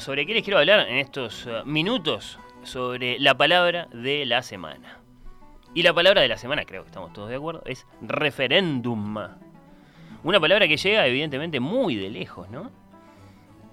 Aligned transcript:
¿Sobre 0.00 0.26
qué 0.26 0.34
les 0.34 0.42
quiero 0.42 0.58
hablar 0.58 0.88
en 0.88 0.98
estos 0.98 1.46
eh, 1.46 1.62
minutos? 1.64 2.38
Sobre 2.62 3.18
la 3.18 3.36
palabra 3.36 3.88
de 3.92 4.26
la 4.26 4.42
semana. 4.42 4.98
Y 5.74 5.82
la 5.82 5.92
palabra 5.92 6.20
de 6.22 6.28
la 6.28 6.36
semana, 6.36 6.64
creo 6.64 6.82
que 6.82 6.88
estamos 6.88 7.12
todos 7.12 7.28
de 7.28 7.36
acuerdo, 7.36 7.62
es 7.66 7.86
referéndum. 8.00 9.16
Una 10.24 10.40
palabra 10.40 10.66
que 10.66 10.76
llega 10.76 11.06
evidentemente 11.06 11.60
muy 11.60 11.96
de 11.96 12.10
lejos, 12.10 12.48
¿no? 12.50 12.70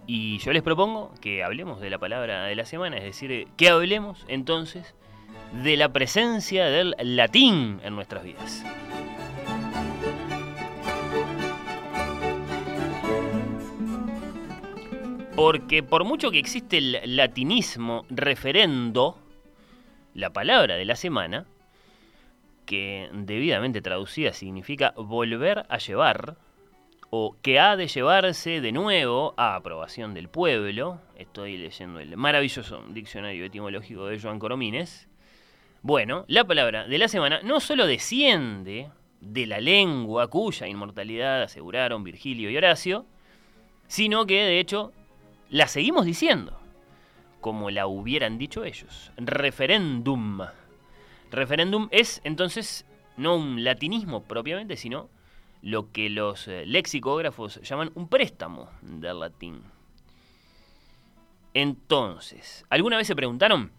Y 0.07 0.37
yo 0.39 0.53
les 0.53 0.61
propongo 0.61 1.13
que 1.19 1.43
hablemos 1.43 1.81
de 1.81 1.89
la 1.89 1.97
palabra 1.97 2.43
de 2.45 2.55
la 2.55 2.65
semana, 2.65 2.97
es 2.97 3.03
decir, 3.03 3.47
que 3.57 3.69
hablemos 3.69 4.23
entonces 4.27 4.93
de 5.63 5.77
la 5.77 5.91
presencia 5.91 6.65
del 6.65 6.95
latín 6.99 7.79
en 7.83 7.95
nuestras 7.95 8.23
vidas. 8.23 8.63
Porque 15.35 15.83
por 15.83 16.05
mucho 16.05 16.31
que 16.31 16.39
existe 16.39 16.77
el 16.77 17.17
latinismo 17.17 18.05
referendo, 18.09 19.19
la 20.13 20.31
palabra 20.31 20.77
de 20.77 20.85
la 20.85 20.95
semana, 20.95 21.45
que 22.65 23.09
debidamente 23.11 23.81
traducida 23.81 24.31
significa 24.31 24.93
volver 24.95 25.65
a 25.67 25.77
llevar, 25.77 26.37
o 27.09 27.35
que 27.41 27.59
ha 27.59 27.75
de 27.75 27.87
llevarse 27.87 28.61
de 28.61 28.71
nuevo 28.71 29.33
a 29.35 29.55
aprobación 29.55 30.13
del 30.13 30.29
pueblo, 30.29 31.01
estoy 31.17 31.57
leyendo 31.57 31.99
el 31.99 32.15
maravilloso 32.15 32.81
diccionario 32.89 33.45
etimológico 33.45 34.05
de 34.05 34.19
Joan 34.19 34.39
Coromines, 34.39 35.09
bueno, 35.81 36.23
la 36.29 36.45
palabra 36.45 36.87
de 36.87 36.97
la 36.97 37.09
semana 37.09 37.41
no 37.43 37.59
solo 37.59 37.85
desciende 37.85 38.89
de 39.19 39.45
la 39.45 39.59
lengua 39.59 40.29
cuya 40.29 40.65
inmortalidad 40.67 41.43
aseguraron 41.43 42.05
Virgilio 42.05 42.49
y 42.49 42.57
Horacio, 42.57 43.05
sino 43.87 44.25
que 44.25 44.41
de 44.41 44.59
hecho 44.59 44.93
la 45.49 45.67
seguimos 45.67 46.05
diciendo, 46.05 46.59
como 47.41 47.69
la 47.69 47.87
hubieran 47.87 48.37
dicho 48.37 48.63
ellos. 48.63 49.11
Referéndum. 49.17 50.41
Referéndum 51.31 51.87
es 51.91 52.21
entonces 52.23 52.85
no 53.17 53.35
un 53.35 53.63
latinismo 53.63 54.23
propiamente, 54.23 54.77
sino 54.77 55.09
lo 55.61 55.91
que 55.91 56.09
los 56.09 56.47
eh, 56.47 56.65
lexicógrafos 56.65 57.61
llaman 57.61 57.91
un 57.95 58.07
préstamo 58.07 58.69
del 58.81 59.19
latín. 59.19 59.63
Entonces, 61.53 62.65
¿alguna 62.69 62.97
vez 62.97 63.07
se 63.07 63.15
preguntaron 63.15 63.71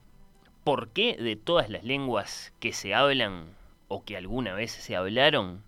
por 0.64 0.88
qué 0.88 1.16
de 1.16 1.36
todas 1.36 1.68
las 1.68 1.84
lenguas 1.84 2.52
que 2.58 2.72
se 2.72 2.94
hablan 2.94 3.54
o 3.88 4.04
que 4.04 4.16
alguna 4.16 4.54
vez 4.54 4.72
se 4.72 4.96
hablaron 4.96 5.62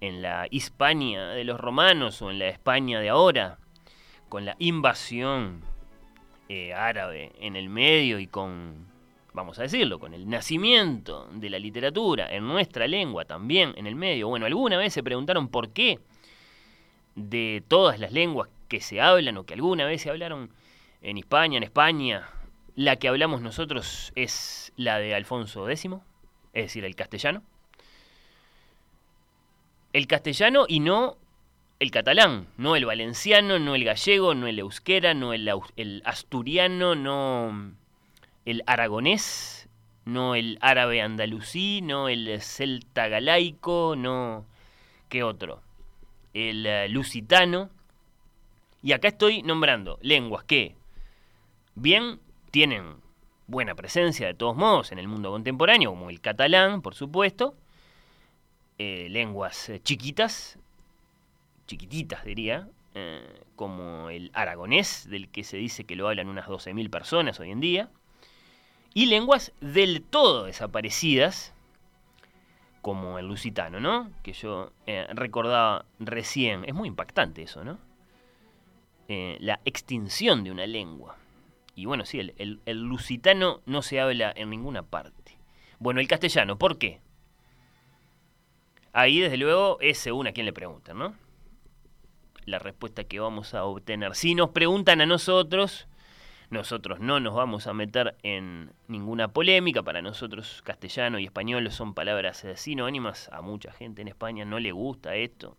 en 0.00 0.22
la 0.22 0.46
Hispania 0.50 1.26
de 1.28 1.44
los 1.44 1.60
romanos 1.60 2.22
o 2.22 2.30
en 2.30 2.38
la 2.38 2.48
España 2.48 3.00
de 3.00 3.10
ahora, 3.10 3.58
con 4.30 4.46
la 4.46 4.56
invasión 4.60 5.60
eh, 6.48 6.72
árabe 6.72 7.32
en 7.40 7.56
el 7.56 7.68
medio 7.68 8.18
y 8.18 8.26
con, 8.26 8.86
vamos 9.34 9.58
a 9.58 9.62
decirlo, 9.62 9.98
con 9.98 10.14
el 10.14 10.30
nacimiento 10.30 11.28
de 11.32 11.50
la 11.50 11.58
literatura 11.58 12.32
en 12.32 12.46
nuestra 12.46 12.86
lengua 12.86 13.26
también 13.26 13.74
en 13.76 13.86
el 13.86 13.96
medio. 13.96 14.28
Bueno, 14.28 14.46
alguna 14.46 14.78
vez 14.78 14.94
se 14.94 15.02
preguntaron 15.02 15.48
por 15.48 15.70
qué 15.70 15.98
de 17.16 17.62
todas 17.68 17.98
las 17.98 18.12
lenguas 18.12 18.48
que 18.68 18.80
se 18.80 19.00
hablan 19.00 19.36
o 19.36 19.44
que 19.44 19.54
alguna 19.54 19.84
vez 19.84 20.02
se 20.02 20.10
hablaron 20.10 20.50
en 21.02 21.18
España, 21.18 21.58
en 21.58 21.64
España, 21.64 22.30
la 22.76 22.96
que 22.96 23.08
hablamos 23.08 23.42
nosotros 23.42 24.12
es 24.14 24.72
la 24.76 24.98
de 25.00 25.14
Alfonso 25.14 25.68
X, 25.68 25.90
es 26.52 26.66
decir, 26.66 26.84
el 26.84 26.94
castellano. 26.94 27.42
El 29.92 30.06
castellano 30.06 30.66
y 30.68 30.78
no 30.78 31.16
el 31.80 31.90
catalán, 31.90 32.46
no 32.58 32.76
el 32.76 32.84
valenciano, 32.84 33.58
no 33.58 33.74
el 33.74 33.84
gallego, 33.84 34.34
no 34.34 34.46
el 34.46 34.58
euskera, 34.58 35.14
no 35.14 35.32
el, 35.32 36.02
asturiano, 36.04 36.94
no 36.94 37.72
el 38.44 38.62
aragonés, 38.66 39.66
no 40.04 40.34
el 40.34 40.58
árabe 40.60 41.00
andalusí, 41.00 41.80
no 41.80 42.08
el 42.08 42.40
celta 42.42 43.08
galaico, 43.08 43.94
no... 43.96 44.44
¿Qué 45.08 45.24
otro? 45.24 45.62
El 46.34 46.66
eh, 46.66 46.88
lusitano. 46.90 47.70
Y 48.82 48.92
acá 48.92 49.08
estoy 49.08 49.42
nombrando 49.42 49.98
lenguas 50.02 50.44
que, 50.44 50.76
bien, 51.74 52.20
tienen 52.50 52.96
buena 53.46 53.74
presencia 53.74 54.26
de 54.26 54.34
todos 54.34 54.54
modos 54.54 54.92
en 54.92 54.98
el 54.98 55.08
mundo 55.08 55.30
contemporáneo, 55.30 55.90
como 55.90 56.10
el 56.10 56.20
catalán, 56.20 56.82
por 56.82 56.94
supuesto, 56.94 57.54
eh, 58.78 59.08
lenguas 59.10 59.70
eh, 59.70 59.80
chiquitas, 59.82 60.58
chiquititas 61.70 62.24
diría, 62.24 62.68
eh, 62.96 63.42
como 63.54 64.10
el 64.10 64.32
aragonés, 64.34 65.08
del 65.08 65.28
que 65.28 65.44
se 65.44 65.56
dice 65.56 65.84
que 65.84 65.94
lo 65.94 66.08
hablan 66.08 66.28
unas 66.28 66.48
12.000 66.48 66.90
personas 66.90 67.38
hoy 67.38 67.52
en 67.52 67.60
día, 67.60 67.90
y 68.92 69.06
lenguas 69.06 69.52
del 69.60 70.02
todo 70.02 70.46
desaparecidas, 70.46 71.54
como 72.82 73.20
el 73.20 73.28
lusitano, 73.28 73.78
¿no? 73.78 74.10
Que 74.24 74.32
yo 74.32 74.72
eh, 74.86 75.06
recordaba 75.12 75.84
recién. 76.00 76.64
Es 76.64 76.74
muy 76.74 76.88
impactante 76.88 77.42
eso, 77.42 77.62
¿no? 77.62 77.78
Eh, 79.06 79.36
la 79.38 79.60
extinción 79.64 80.42
de 80.42 80.50
una 80.50 80.66
lengua. 80.66 81.16
Y 81.76 81.84
bueno, 81.84 82.04
sí, 82.04 82.18
el, 82.18 82.60
el 82.64 82.80
lusitano 82.80 83.60
no 83.64 83.82
se 83.82 84.00
habla 84.00 84.32
en 84.34 84.50
ninguna 84.50 84.82
parte. 84.82 85.36
Bueno, 85.78 86.00
el 86.00 86.08
castellano, 86.08 86.58
¿por 86.58 86.78
qué? 86.78 87.00
Ahí, 88.92 89.20
desde 89.20 89.36
luego, 89.36 89.78
es 89.80 89.98
según 89.98 90.26
a 90.26 90.32
quién 90.32 90.46
le 90.46 90.52
preguntan, 90.52 90.98
¿no? 90.98 91.14
La 92.50 92.58
respuesta 92.58 93.04
que 93.04 93.20
vamos 93.20 93.54
a 93.54 93.64
obtener. 93.64 94.14
Si 94.14 94.34
nos 94.34 94.50
preguntan 94.50 95.00
a 95.00 95.06
nosotros, 95.06 95.88
nosotros 96.50 96.98
no 96.98 97.20
nos 97.20 97.34
vamos 97.34 97.68
a 97.68 97.72
meter 97.72 98.16
en 98.22 98.72
ninguna 98.88 99.28
polémica. 99.28 99.82
Para 99.82 100.02
nosotros 100.02 100.62
castellano 100.62 101.18
y 101.18 101.24
español 101.24 101.70
son 101.70 101.94
palabras 101.94 102.44
sinónimas. 102.56 103.28
A 103.32 103.40
mucha 103.40 103.72
gente 103.72 104.02
en 104.02 104.08
España 104.08 104.44
no 104.44 104.58
le 104.58 104.72
gusta 104.72 105.14
esto. 105.14 105.56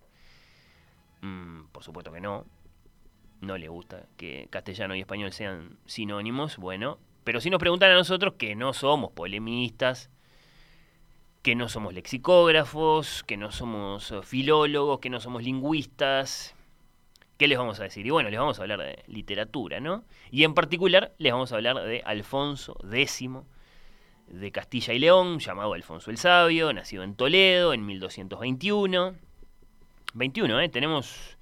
Mm, 1.22 1.68
por 1.72 1.84
supuesto 1.84 2.12
que 2.12 2.20
no. 2.20 2.46
No 3.40 3.58
le 3.58 3.70
gusta 3.70 4.06
que 4.18 4.48
castellano 4.52 4.94
y 4.94 5.00
español 5.00 5.32
sean 5.32 5.78
sinónimos. 5.86 6.58
Bueno, 6.58 7.00
pero 7.24 7.40
si 7.40 7.50
nos 7.50 7.60
preguntan 7.60 7.92
a 7.92 7.96
nosotros 7.96 8.34
que 8.38 8.56
no 8.56 8.74
somos 8.74 9.12
polemistas, 9.12 10.12
que 11.42 11.56
no 11.56 11.70
somos 11.70 11.94
lexicógrafos, 11.94 13.24
que 13.24 13.38
no 13.38 13.52
somos 13.52 14.14
filólogos, 14.24 15.00
que 15.00 15.10
no 15.10 15.20
somos 15.20 15.44
lingüistas, 15.44 16.56
¿Qué 17.42 17.48
les 17.48 17.58
vamos 17.58 17.80
a 17.80 17.86
decir? 17.86 18.06
Y 18.06 18.12
bueno, 18.12 18.30
les 18.30 18.40
vamos 18.40 18.60
a 18.60 18.62
hablar 18.62 18.82
de 18.82 19.04
literatura, 19.08 19.80
¿no? 19.80 20.04
Y 20.30 20.44
en 20.44 20.54
particular 20.54 21.16
les 21.18 21.34
vamos 21.34 21.52
a 21.52 21.56
hablar 21.56 21.84
de 21.84 22.04
Alfonso 22.06 22.78
X, 22.94 23.30
de 24.28 24.52
Castilla 24.52 24.94
y 24.94 25.00
León, 25.00 25.40
llamado 25.40 25.74
Alfonso 25.74 26.12
el 26.12 26.20
Sabio, 26.20 26.72
nacido 26.72 27.02
en 27.02 27.16
Toledo 27.16 27.74
en 27.74 27.84
1221. 27.84 29.16
21, 30.14 30.62
¿eh? 30.62 30.70
Tenemos 30.70 31.36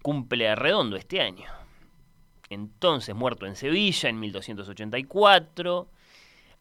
cumple 0.00 0.54
redondo 0.54 0.96
este 0.96 1.20
año. 1.20 1.50
Entonces, 2.48 3.14
muerto 3.14 3.44
en 3.44 3.56
Sevilla 3.56 4.08
en 4.08 4.18
1284. 4.18 5.86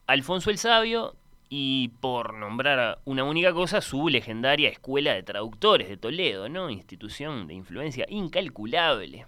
Alfonso 0.06 0.50
el 0.50 0.58
Sabio 0.58 1.16
y 1.56 1.90
por 2.00 2.34
nombrar 2.34 2.98
una 3.06 3.24
única 3.26 3.54
cosa, 3.54 3.80
su 3.80 4.10
legendaria 4.10 4.70
Escuela 4.70 5.14
de 5.14 5.22
Traductores 5.22 5.88
de 5.88 5.98
Toledo, 5.98 6.50
¿no? 6.50 6.72
Institución 6.72 7.46
de 7.46 7.54
influencia 7.54 8.08
incalculable 8.10 9.28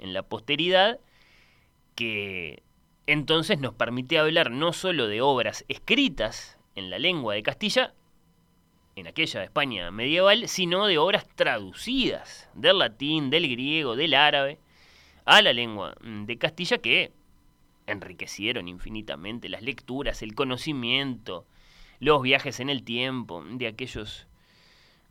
en 0.00 0.12
la 0.12 0.24
posteridad 0.24 0.98
que 1.94 2.64
entonces 3.06 3.60
nos 3.60 3.74
permite 3.74 4.18
hablar 4.18 4.50
no 4.50 4.72
solo 4.72 5.06
de 5.06 5.20
obras 5.20 5.64
escritas 5.68 6.58
en 6.74 6.90
la 6.90 6.98
lengua 6.98 7.34
de 7.34 7.44
Castilla, 7.44 7.94
en 8.96 9.06
aquella 9.06 9.44
España 9.44 9.88
medieval, 9.92 10.48
sino 10.48 10.88
de 10.88 10.98
obras 10.98 11.28
traducidas 11.36 12.50
del 12.54 12.80
latín, 12.80 13.30
del 13.30 13.48
griego, 13.48 13.94
del 13.94 14.14
árabe, 14.14 14.58
a 15.24 15.40
la 15.42 15.52
lengua 15.52 15.94
de 16.02 16.38
Castilla 16.38 16.78
que 16.78 17.12
enriquecieron 17.86 18.66
infinitamente 18.66 19.48
las 19.48 19.62
lecturas, 19.62 20.22
el 20.22 20.34
conocimiento, 20.34 21.46
los 22.02 22.20
viajes 22.20 22.58
en 22.58 22.68
el 22.68 22.82
tiempo 22.82 23.44
de 23.48 23.68
aquellos 23.68 24.26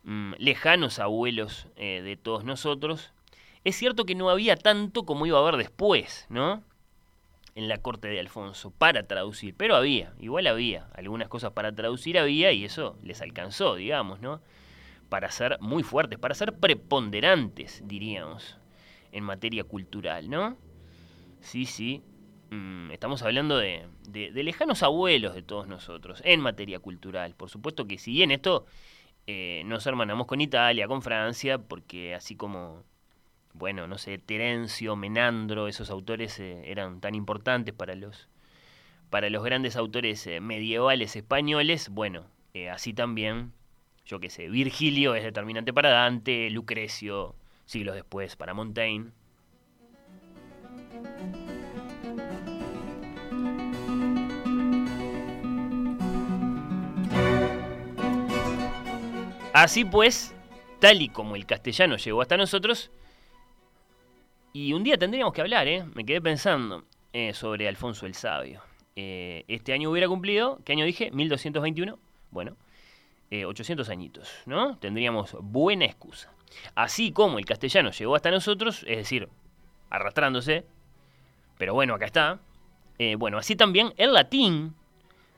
mm, 0.03 0.33
lejanos 0.39 0.99
abuelos 0.99 1.67
eh, 1.77 2.01
de 2.01 2.17
todos 2.17 2.43
nosotros. 2.43 3.13
Es 3.63 3.77
cierto 3.77 4.05
que 4.05 4.13
no 4.13 4.29
había 4.29 4.57
tanto 4.57 5.05
como 5.05 5.25
iba 5.25 5.37
a 5.37 5.41
haber 5.41 5.55
después, 5.55 6.25
¿no? 6.27 6.61
En 7.55 7.69
la 7.69 7.77
corte 7.77 8.09
de 8.09 8.19
Alfonso, 8.19 8.71
para 8.71 9.07
traducir, 9.07 9.55
pero 9.55 9.77
había, 9.77 10.13
igual 10.19 10.47
había, 10.47 10.89
algunas 10.93 11.29
cosas 11.29 11.53
para 11.53 11.71
traducir 11.71 12.19
había 12.19 12.51
y 12.51 12.65
eso 12.65 12.97
les 13.03 13.21
alcanzó, 13.21 13.75
digamos, 13.75 14.19
¿no? 14.19 14.41
Para 15.07 15.31
ser 15.31 15.59
muy 15.61 15.83
fuertes, 15.83 16.19
para 16.19 16.35
ser 16.35 16.57
preponderantes, 16.57 17.83
diríamos, 17.85 18.57
en 19.13 19.23
materia 19.23 19.63
cultural, 19.63 20.29
¿no? 20.29 20.57
Sí, 21.39 21.65
sí, 21.65 22.03
Mm, 22.51 22.91
estamos 22.91 23.21
hablando 23.23 23.57
de, 23.57 23.87
lejanos 24.11 24.83
abuelos 24.83 25.33
de 25.33 25.41
todos 25.41 25.67
nosotros 25.67 26.21
en 26.25 26.41
materia 26.41 26.79
cultural. 26.79 27.33
Por 27.33 27.49
supuesto 27.49 27.87
que 27.87 27.97
si 27.97 28.11
bien 28.11 28.29
esto 28.29 28.65
eh, 29.25 29.63
nos 29.65 29.87
hermanamos 29.87 30.27
con 30.27 30.41
Italia, 30.41 30.87
con 30.87 31.01
Francia, 31.01 31.59
porque 31.59 32.13
así 32.13 32.35
como, 32.35 32.83
bueno, 33.53 33.87
no 33.87 33.97
sé, 33.97 34.17
Terencio, 34.17 34.97
Menandro, 34.97 35.69
esos 35.69 35.89
autores 35.89 36.39
eh, 36.41 36.63
eran 36.65 36.99
tan 36.99 37.15
importantes 37.15 37.73
para 37.73 37.95
los, 37.95 38.27
para 39.09 39.29
los 39.29 39.43
grandes 39.45 39.77
autores 39.77 40.27
eh, 40.27 40.41
medievales 40.41 41.15
españoles, 41.15 41.89
bueno, 41.89 42.25
así 42.71 42.93
también, 42.93 43.53
yo 44.05 44.19
qué 44.19 44.29
sé, 44.29 44.49
Virgilio 44.49 45.15
es 45.15 45.23
determinante 45.23 45.71
para 45.73 45.89
Dante, 45.89 46.49
Lucrecio, 46.49 47.35
siglos 47.65 47.95
después, 47.95 48.35
para 48.35 48.53
Montaigne. 48.53 49.11
Así 59.61 59.85
pues, 59.85 60.33
tal 60.79 61.03
y 61.03 61.09
como 61.09 61.35
el 61.35 61.45
castellano 61.45 61.95
llegó 61.97 62.23
hasta 62.23 62.35
nosotros, 62.35 62.89
y 64.53 64.73
un 64.73 64.83
día 64.83 64.97
tendríamos 64.97 65.33
que 65.33 65.41
hablar, 65.41 65.67
¿eh? 65.67 65.85
me 65.93 66.03
quedé 66.03 66.19
pensando 66.19 66.83
eh, 67.13 67.31
sobre 67.35 67.67
Alfonso 67.67 68.07
el 68.07 68.15
Sabio. 68.15 68.63
Eh, 68.95 69.45
este 69.47 69.71
año 69.71 69.91
hubiera 69.91 70.07
cumplido, 70.07 70.59
¿qué 70.65 70.71
año 70.71 70.83
dije? 70.83 71.11
1221. 71.11 71.99
Bueno, 72.31 72.57
800 73.29 73.87
eh, 73.87 73.91
añitos, 73.91 74.33
¿no? 74.47 74.79
Tendríamos 74.79 75.37
buena 75.39 75.85
excusa. 75.85 76.33
Así 76.73 77.11
como 77.11 77.37
el 77.37 77.45
castellano 77.45 77.91
llegó 77.91 78.15
hasta 78.15 78.31
nosotros, 78.31 78.83
es 78.87 78.97
decir, 78.97 79.29
arrastrándose, 79.91 80.65
pero 81.59 81.75
bueno, 81.75 81.93
acá 81.93 82.05
está. 82.07 82.39
bueno, 83.19 83.37
así 83.37 83.55
también 83.55 83.93
el 83.97 84.13
latín, 84.13 84.73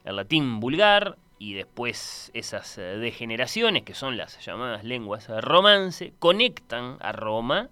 el 0.05 0.15
latín 0.15 0.61
vulgar, 0.61 1.17
y 1.43 1.55
después 1.55 2.31
esas 2.33 2.77
eh, 2.77 2.81
degeneraciones, 2.81 3.83
que 3.83 3.93
son 3.93 4.15
las 4.15 4.39
llamadas 4.45 4.85
lenguas 4.85 5.27
romance, 5.27 6.13
conectan 6.17 6.95
a 7.01 7.11
Roma 7.11 7.69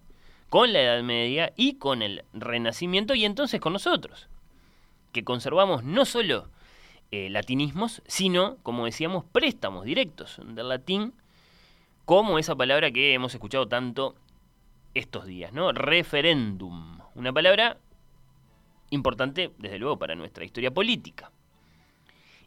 con 0.50 0.74
la 0.74 0.82
Edad 0.82 1.02
Media 1.04 1.54
y 1.56 1.76
con 1.76 2.02
el 2.02 2.26
Renacimiento 2.34 3.16
y 3.16 3.24
entonces 3.24 3.62
con 3.62 3.72
nosotros, 3.72 4.28
que 5.14 5.24
conservamos 5.24 5.86
no 5.86 6.04
solo 6.04 6.50
eh, 7.12 7.30
latinismos, 7.30 8.02
sino, 8.08 8.58
como 8.58 8.84
decíamos, 8.84 9.24
préstamos 9.32 9.86
directos 9.86 10.42
del 10.44 10.68
latín, 10.68 11.14
como 12.04 12.40
esa 12.40 12.58
palabra 12.58 12.92
que 12.92 13.14
hemos 13.14 13.34
escuchado 13.34 13.70
tanto 13.70 14.16
estos 14.94 15.26
días, 15.26 15.54
¿no? 15.54 15.72
Referéndum, 15.72 17.00
una 17.16 17.32
palabra 17.32 17.78
importante, 18.90 19.54
desde 19.60 19.80
luego, 19.80 19.98
para 19.98 20.16
nuestra 20.16 20.44
historia 20.44 20.72
política. 20.72 21.32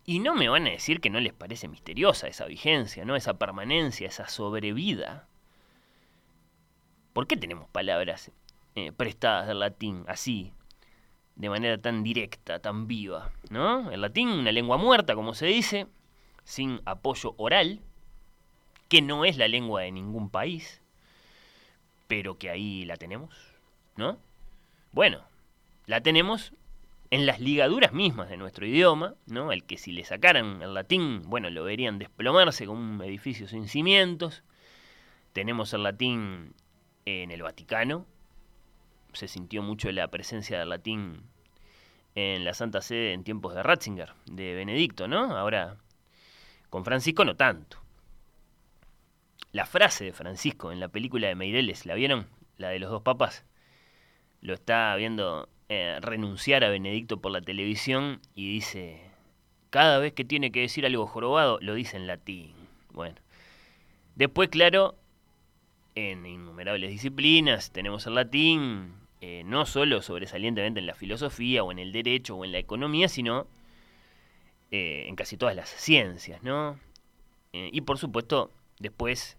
Y 0.07 0.19
no 0.19 0.35
me 0.35 0.49
van 0.49 0.67
a 0.67 0.71
decir 0.71 1.01
que 1.01 1.11
no 1.11 1.21
les 1.21 1.33
parece 1.33 1.67
misteriosa 1.69 2.29
esa 2.29 2.45
vigencia, 2.45 3.05
¿no? 3.05 3.17
Esa 3.17 3.35
permanencia, 3.35 4.07
esa 4.07 4.29
sobrevida. 4.29 5.27
¿Por 7.15 7.27
qué 7.27 7.37
tenemos 7.37 7.69
palabras 7.71 8.31
eh, 8.75 8.93
prestadas 8.93 9.47
del 9.47 9.61
latín 9.61 10.05
así, 10.07 10.53
de 11.37 11.49
manera 11.49 11.79
tan 11.79 12.03
directa, 12.03 12.59
tan 12.59 12.87
viva? 12.87 13.33
¿No? 13.49 13.91
El 13.91 14.03
latín, 14.03 14.29
una 14.29 14.53
lengua 14.53 14.77
muerta, 14.77 15.15
como 15.15 15.33
se 15.33 15.47
dice, 15.47 15.87
sin 16.45 16.81
apoyo 16.85 17.35
oral, 17.39 17.81
que 18.89 19.01
no 19.01 19.25
es 19.25 19.39
la 19.39 19.49
lengua 19.49 19.83
de 19.83 19.93
ningún 19.93 20.29
país, 20.29 20.83
pero 22.09 22.37
que 22.37 22.51
ahí 22.51 22.85
la 22.85 22.97
tenemos, 22.97 23.35
¿no? 23.97 24.19
Bueno, 24.93 25.23
la 25.87 26.03
tenemos 26.03 26.53
en 27.11 27.27
las 27.27 27.41
ligaduras 27.41 27.93
mismas 27.93 28.29
de 28.29 28.37
nuestro 28.37 28.67
idioma, 28.67 29.15
¿no? 29.27 29.53
El 29.53 29.65
que 29.65 29.79
si 29.79 29.93
le 29.93 30.05
sacaran 30.05 30.63
el 30.63 30.75
latín, 30.75 31.23
bueno, 31.27 31.51
lo 31.51 31.65
verían 31.65 31.99
desplomarse 31.99 32.67
como 32.67 32.81
un 32.81 33.03
edificio 33.03 33.47
sin 33.49 33.69
cimientos. 33.69 34.43
Tenemos 35.33 35.73
el 35.75 35.83
latín 35.83 36.55
en 37.05 37.31
el 37.31 37.43
Vaticano. 37.43 38.07
Se 39.13 39.29
sintió 39.29 39.63
mucho 39.63 39.91
la 39.93 40.09
presencia 40.09 40.59
del 40.59 40.71
latín 40.71 41.23
en 42.15 42.45
la 42.45 42.55
Santa 42.55 42.81
Sede 42.81 43.13
en 43.13 43.25
tiempos 43.25 43.55
de 43.55 43.63
Ratzinger, 43.63 44.13
de 44.27 44.55
Benedicto, 44.55 45.09
¿no? 45.09 45.37
Ahora, 45.37 45.77
con 46.71 46.85
Francisco 46.85 47.25
no 47.25 47.37
tanto. 47.37 47.79
La 49.53 49.67
frase 49.67 50.07
de 50.07 50.13
Francisco 50.13 50.73
en 50.73 50.81
la 50.81 50.89
película 50.89 51.29
de 51.29 51.37
Meireles, 51.37 51.87
¿la 51.87 51.95
vieron? 51.95 52.27
La 52.57 52.71
de 52.71 52.81
los 52.81 52.91
dos 52.91 53.03
papas. 53.03 53.45
Lo 54.45 54.53
está 54.53 54.95
viendo 54.97 55.49
eh, 55.71 55.97
renunciar 56.03 56.65
a 56.65 56.69
Benedicto 56.69 57.19
por 57.19 57.33
la 57.33 57.41
televisión 57.41 58.21
y 58.35 58.53
dice, 58.53 59.01
cada 59.71 59.99
vez 59.99 60.13
que 60.13 60.27
tiene 60.27 60.53
que 60.53 60.61
decir 60.61 60.85
algo 60.85 61.07
jorobado, 61.07 61.59
lo 61.63 61.73
dice 61.73 61.97
en 61.97 62.07
latín. 62.07 62.53
Bueno, 62.93 63.17
después, 64.17 64.51
claro, 64.51 64.97
en 65.95 66.27
innumerables 66.27 66.91
disciplinas 66.91 67.73
tenemos 67.73 68.07
el 68.07 68.17
latín, 68.17 68.93
eh, 69.23 69.45
no 69.47 69.65
solo 69.65 70.03
sobresalientemente 70.03 70.79
en 70.79 70.87
la 70.89 70.95
filosofía 70.95 71.65
o 71.65 71.73
en 71.73 71.79
el 71.79 71.91
derecho 71.91 72.37
o 72.37 72.45
en 72.45 72.53
la 72.53 72.59
economía, 72.59 73.09
sino 73.09 73.47
eh, 74.71 75.07
en 75.09 75.17
casi 75.17 75.39
todas 75.39 75.57
las 75.57 75.71
ciencias, 75.71 76.43
¿no? 76.43 76.79
y 77.53 77.81
por 77.83 77.97
supuesto, 77.97 78.51
después, 78.79 79.39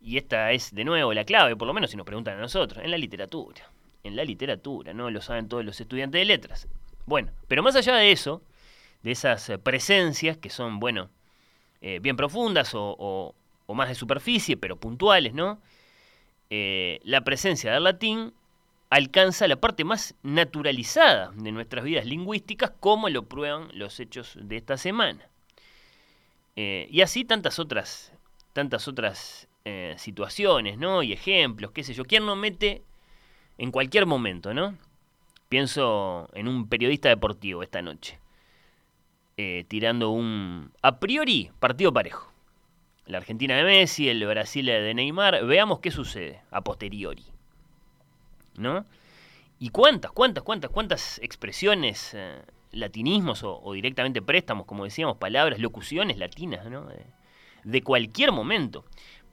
y 0.00 0.18
esta 0.18 0.52
es 0.52 0.72
de 0.72 0.84
nuevo 0.84 1.12
la 1.14 1.24
clave, 1.24 1.56
por 1.56 1.66
lo 1.66 1.74
menos 1.74 1.90
si 1.90 1.96
nos 1.96 2.06
preguntan 2.06 2.38
a 2.38 2.42
nosotros, 2.42 2.84
en 2.84 2.92
la 2.92 2.98
literatura 2.98 3.72
en 4.06 4.16
la 4.16 4.24
literatura, 4.24 4.94
¿no? 4.94 5.10
Lo 5.10 5.20
saben 5.20 5.48
todos 5.48 5.64
los 5.64 5.80
estudiantes 5.80 6.20
de 6.20 6.24
letras. 6.24 6.68
Bueno, 7.06 7.32
pero 7.46 7.62
más 7.62 7.76
allá 7.76 7.94
de 7.96 8.10
eso, 8.10 8.42
de 9.02 9.12
esas 9.12 9.48
eh, 9.48 9.58
presencias 9.58 10.36
que 10.36 10.50
son, 10.50 10.80
bueno, 10.80 11.10
eh, 11.80 12.00
bien 12.00 12.16
profundas 12.16 12.72
o, 12.74 13.34
más 13.68 13.88
de 13.88 13.94
superficie, 13.94 14.56
pero 14.56 14.76
puntuales, 14.76 15.32
¿no? 15.32 15.60
Eh, 16.50 17.00
la 17.04 17.22
presencia 17.22 17.72
del 17.72 17.84
latín 17.84 18.32
alcanza 18.90 19.46
la 19.48 19.56
parte 19.56 19.84
más 19.84 20.14
naturalizada 20.22 21.32
de 21.36 21.52
nuestras 21.52 21.84
vidas 21.84 22.06
lingüísticas, 22.06 22.72
como 22.80 23.08
lo 23.08 23.24
prueban 23.24 23.68
los 23.74 24.00
hechos 24.00 24.36
de 24.40 24.56
esta 24.56 24.76
semana. 24.76 25.28
y 26.56 27.00
así 27.02 27.24
tantas 27.24 27.58
otras, 27.58 28.12
tantas 28.52 28.88
otras 28.88 29.48
situaciones, 29.96 30.78
¿no? 30.78 31.02
Y 31.02 31.12
ejemplos, 31.12 31.72
qué 31.72 31.82
sé 31.84 31.92
yo. 31.92 32.04
¿Quién 32.04 32.24
no 32.24 32.36
mete 32.36 32.82
en 33.58 33.70
cualquier 33.70 34.06
momento, 34.06 34.54
¿no? 34.54 34.76
Pienso 35.48 36.28
en 36.34 36.48
un 36.48 36.68
periodista 36.68 37.08
deportivo 37.08 37.62
esta 37.62 37.82
noche, 37.82 38.18
eh, 39.36 39.64
tirando 39.68 40.10
un, 40.10 40.72
a 40.82 40.98
priori, 40.98 41.50
partido 41.58 41.92
parejo. 41.92 42.32
La 43.06 43.18
Argentina 43.18 43.56
de 43.56 43.62
Messi, 43.62 44.08
el 44.08 44.26
Brasil 44.26 44.66
de 44.66 44.92
Neymar, 44.92 45.44
veamos 45.46 45.78
qué 45.78 45.92
sucede 45.92 46.42
a 46.50 46.62
posteriori, 46.62 47.24
¿no? 48.56 48.84
Y 49.58 49.70
cuántas, 49.70 50.10
cuántas, 50.10 50.42
cuántas, 50.42 50.70
cuántas 50.70 51.18
expresiones 51.22 52.12
eh, 52.14 52.42
latinismos 52.72 53.42
o, 53.42 53.72
directamente 53.72 54.22
préstamos, 54.22 54.66
como 54.66 54.84
decíamos, 54.84 55.16
palabras, 55.16 55.58
locuciones 55.58 56.18
latinas, 56.18 56.66
¿no? 56.70 56.86
De, 57.64 57.82
cualquier 57.82 58.32
momento. 58.32 58.84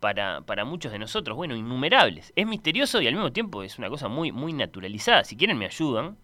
Para, 0.03 0.41
para, 0.41 0.65
muchos 0.65 0.91
de 0.91 0.99
nosotros, 0.99 1.37
bueno, 1.37 1.55
innumerables. 1.55 2.33
Es 2.35 2.45
misterioso 2.45 3.01
y 3.01 3.07
al 3.07 3.13
mismo 3.13 3.31
tiempo 3.31 3.63
es 3.63 3.77
una 3.77 3.87
cosa 3.89 4.09
muy, 4.09 4.33
muy 4.33 4.51
naturalizada. 4.51 5.23
Si 5.23 5.37
quieren 5.37 5.57
me 5.57 5.65
ayudan 5.65 6.17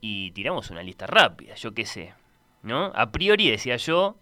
y 0.00 0.32
tiramos 0.32 0.70
una 0.70 0.82
lista 0.82 1.06
rápida, 1.06 1.54
yo 1.54 1.72
qué 1.72 1.86
sé, 1.86 2.14
¿no? 2.64 2.86
A 2.96 3.12
priori 3.12 3.48
decía 3.48 3.76
yo, 3.76 4.16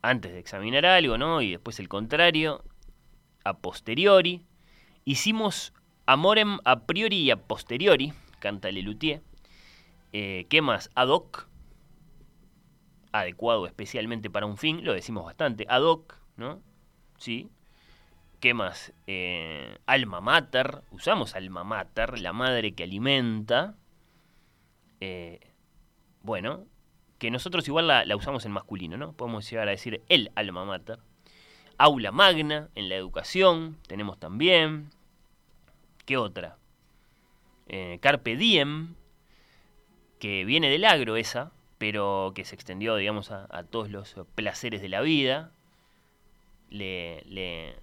antes 0.00 0.32
de 0.32 0.38
examinar 0.38 0.86
algo, 0.86 1.18
¿no? 1.18 1.42
Y 1.42 1.50
después 1.50 1.78
el 1.80 1.90
contrario, 1.90 2.64
a 3.44 3.58
posteriori, 3.58 4.46
hicimos 5.04 5.74
amorem 6.06 6.60
a 6.64 6.86
priori 6.86 7.18
y 7.18 7.30
a 7.30 7.36
posteriori, 7.36 8.14
canta 8.38 8.70
Lelutier, 8.70 9.20
eh, 10.14 10.46
¿Qué 10.48 10.62
más? 10.62 10.90
Ad 10.94 11.08
hoc. 11.08 11.46
Adecuado 13.12 13.66
especialmente 13.66 14.30
para 14.30 14.46
un 14.46 14.56
fin, 14.56 14.82
lo 14.82 14.94
decimos 14.94 15.26
bastante. 15.26 15.66
Ad 15.68 15.82
hoc, 15.82 16.16
¿no? 16.38 16.62
Sí. 17.22 17.48
¿Qué 18.40 18.52
más? 18.52 18.92
Eh, 19.06 19.78
alma 19.86 20.20
mater. 20.20 20.82
Usamos 20.90 21.36
alma 21.36 21.62
mater, 21.62 22.18
la 22.18 22.32
madre 22.32 22.74
que 22.74 22.82
alimenta. 22.82 23.76
Eh, 24.98 25.38
bueno, 26.22 26.66
que 27.20 27.30
nosotros 27.30 27.68
igual 27.68 27.86
la, 27.86 28.16
usamos 28.16 28.44
en 28.44 28.50
masculino, 28.50 28.96
¿no? 28.96 29.12
Podemos 29.12 29.48
llegar 29.48 29.68
a 29.68 29.70
decir 29.70 30.02
el 30.08 30.32
alma 30.34 30.64
mater. 30.64 30.98
Aula 31.78 32.10
magna 32.10 32.70
en 32.74 32.88
la 32.88 32.96
educación, 32.96 33.78
tenemos 33.86 34.18
también. 34.18 34.90
¿Qué 36.04 36.16
otra? 36.16 36.58
carpe 38.00 38.36
diem, 38.36 38.96
que 40.18 40.44
viene 40.44 40.68
del 40.70 40.84
agro 40.84 41.14
esa, 41.14 41.52
pero 41.78 42.32
que 42.34 42.44
se 42.44 42.56
extendió, 42.56 42.96
digamos, 42.96 43.30
a, 43.30 43.62
todos 43.70 43.90
los 43.90 44.16
placeres 44.34 44.82
de 44.82 44.88
la 44.88 45.00
vida. 45.02 45.52
Le, 46.72 47.22
le, 47.26 47.74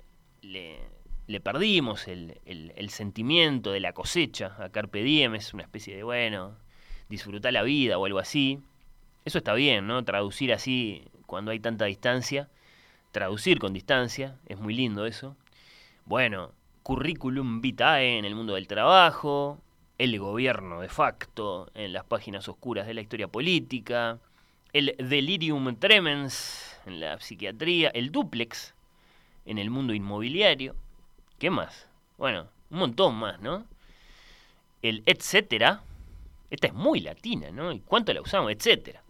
le, 1.28 1.40
perdimos 1.40 2.08
el, 2.08 2.40
el, 2.46 2.90
sentimiento 2.90 3.72
de 3.72 3.80
la 3.80 3.94
cosecha. 3.94 4.56
A 4.60 4.70
Carpe 4.70 5.04
Diem 5.04 5.36
es 5.36 5.54
una 5.54 5.64
especie 5.64 5.96
de, 5.96 6.04
bueno, 6.04 6.58
disfrutar 7.08 7.54
la 7.54 7.64
vida 7.64 7.98
o 7.98 8.06
algo 8.06 8.20
así. 8.20 8.60
Eso 9.26 9.38
está 9.38 9.54
bien, 9.54 9.86
¿no? 9.86 10.04
Traducir 10.04 10.52
así 10.52 11.04
cuando 11.26 11.52
hay 11.52 11.60
tanta 11.60 11.86
distancia. 11.86 12.50
Traducir 13.12 13.60
con 13.60 13.74
distancia, 13.74 14.40
es 14.48 14.60
muy 14.60 14.74
lindo 14.74 15.06
eso. 15.06 15.36
Bueno, 16.06 16.52
currículum 16.84 17.62
vitae 17.62 18.18
en 18.18 18.26
el 18.26 18.34
mundo 18.34 18.56
del 18.56 18.68
trabajo, 18.68 19.60
el 20.00 20.18
gobierno 20.18 20.82
de 20.82 20.90
facto 20.90 21.70
en 21.76 21.94
las 21.94 22.06
páginas 22.06 22.48
oscuras 22.48 22.88
de 22.88 22.94
la 22.94 23.02
historia 23.02 23.28
política, 23.28 24.20
el 24.74 24.96
delirium 24.98 25.76
tremens 25.76 26.80
en 26.86 27.00
la 27.00 27.20
psiquiatría, 27.20 27.90
el 27.90 28.12
duplex 28.12 28.74
en 29.46 29.58
el 29.58 29.70
mundo 29.70 29.94
inmobiliario. 29.94 30.76
¿Qué 31.38 31.50
más? 31.50 31.88
Bueno, 32.18 32.48
un 32.70 32.80
montón 32.80 33.16
más, 33.16 33.40
¿no? 33.40 33.66
El 34.82 35.04
etcétera. 35.06 35.84
Esta 36.50 36.68
es 36.68 36.74
muy 36.74 37.00
latina, 37.00 37.52
¿no? 37.52 37.72
¿Y 37.72 37.80
cuánto 37.80 38.14
la 38.14 38.22
usamos? 38.22 38.52
Etcétera. 38.52 39.04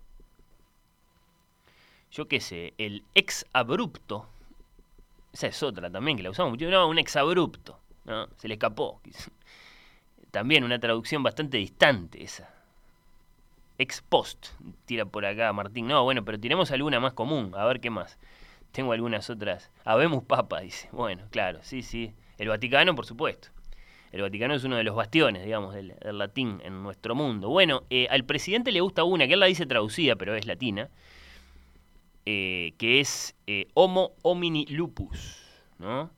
Yo 2.11 2.27
qué 2.27 2.39
sé, 2.39 2.73
el 2.77 3.03
ex 3.15 3.45
abrupto. 3.53 4.27
Esa 5.31 5.47
es 5.47 5.61
otra 5.63 5.89
también 5.89 6.17
que 6.17 6.23
la 6.23 6.31
usamos 6.31 6.51
mucho. 6.51 6.69
No, 6.69 6.87
un 6.87 6.99
ex 6.99 7.15
abrupto. 7.15 7.79
¿no? 8.05 8.27
Se 8.37 8.47
le 8.47 8.55
escapó 8.55 8.99
también 10.31 10.63
una 10.63 10.79
traducción 10.79 11.23
bastante 11.23 11.57
distante 11.57 12.23
esa. 12.23 12.53
Ex 13.77 14.01
post, 14.01 14.47
tira 14.85 15.05
por 15.05 15.25
acá 15.25 15.53
Martín. 15.53 15.87
No, 15.87 16.03
bueno, 16.03 16.25
pero 16.25 16.39
tiremos 16.39 16.71
alguna 16.71 16.99
más 16.99 17.13
común, 17.13 17.53
a 17.55 17.65
ver 17.65 17.79
qué 17.79 17.89
más. 17.89 18.17
Tengo 18.71 18.93
algunas 18.93 19.29
otras. 19.29 19.71
Habemos 19.83 20.23
Papa, 20.23 20.61
dice. 20.61 20.89
Bueno, 20.91 21.23
claro, 21.31 21.59
sí, 21.63 21.81
sí. 21.81 22.13
El 22.37 22.49
Vaticano, 22.49 22.95
por 22.95 23.05
supuesto. 23.05 23.49
El 24.11 24.21
Vaticano 24.21 24.55
es 24.55 24.63
uno 24.63 24.77
de 24.77 24.83
los 24.83 24.95
bastiones, 24.95 25.43
digamos, 25.43 25.73
del, 25.73 25.93
latín 26.13 26.61
en 26.63 26.81
nuestro 26.81 27.13
mundo. 27.13 27.49
Bueno, 27.49 27.83
eh, 27.89 28.07
al 28.09 28.25
presidente 28.25 28.71
le 28.71 28.81
gusta 28.81 29.03
una, 29.03 29.27
que 29.27 29.33
él 29.33 29.39
la 29.39 29.45
dice 29.45 29.65
traducida, 29.65 30.15
pero 30.15 30.35
es 30.35 30.45
latina, 30.45 30.89
eh, 32.25 32.73
que 32.77 32.99
es 32.99 33.35
eh, 33.45 33.67
Homo 33.75 34.13
homini 34.23 34.65
lupus, 34.67 35.37
¿no? 35.77 36.11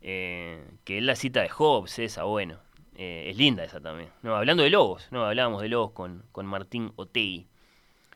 que 0.00 0.98
es 0.98 1.02
la 1.02 1.16
cita 1.16 1.40
de 1.40 1.48
Hobbes, 1.48 1.98
esa, 1.98 2.24
bueno. 2.24 2.58
Es 2.94 3.36
linda 3.36 3.64
esa 3.64 3.80
también. 3.80 4.10
No, 4.22 4.36
hablando 4.36 4.62
de 4.62 4.70
lobos, 4.70 5.08
no, 5.10 5.24
hablábamos 5.24 5.62
de 5.62 5.68
lobos 5.68 5.92
con, 5.92 6.22
con 6.30 6.46
Martín 6.46 6.92
Otegui. 6.94 7.48